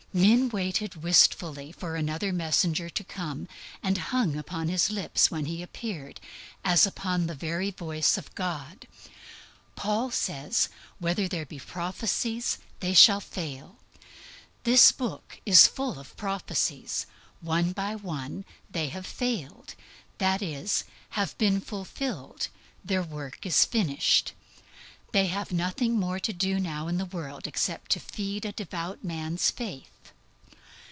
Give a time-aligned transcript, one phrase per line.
[0.13, 3.47] Men waited wistfully for another messenger to come,
[3.81, 6.19] and hung upon his lips when he appeared,
[6.65, 8.89] as upon the very voice of God.
[9.77, 10.67] Paul says,
[10.99, 13.77] "Whether there be prophecies, they shall fail."
[14.65, 17.05] The Bible is full of prophecies.
[17.39, 19.75] One by one they have "failed";
[20.17, 22.49] that is, having been fulfilled,
[22.83, 24.33] their work is finished;
[25.13, 29.05] they have nothing more to do now in the world except to feed a devout
[29.05, 29.87] man's faith.